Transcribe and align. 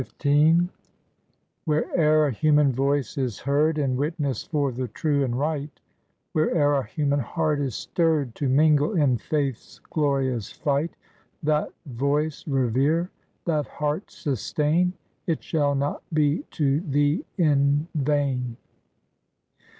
M 0.25 0.71
Where'er 1.65 2.25
a 2.25 2.31
human 2.31 2.73
voice 2.73 3.19
is 3.19 3.37
heard 3.37 3.77
In 3.77 3.95
witness 3.97 4.41
for 4.43 4.71
the 4.71 4.87
true 4.87 5.23
and 5.23 5.37
right, 5.37 5.79
Where'er 6.33 6.73
a 6.79 6.87
human 6.87 7.19
heart 7.19 7.59
is 7.59 7.75
stirred 7.75 8.33
To 8.33 8.49
mingle 8.49 8.97
in 8.97 9.19
Faith's 9.19 9.77
glorious 9.91 10.51
fight, 10.51 10.95
That 11.43 11.69
voice 11.85 12.47
revere, 12.47 13.11
that 13.45 13.67
heart 13.67 14.09
sustain, 14.09 14.93
It 15.27 15.43
shall 15.43 15.75
not 15.75 16.01
be 16.11 16.45
to 16.51 16.79
thee 16.79 17.23
in 17.37 17.87
vain 17.93 18.57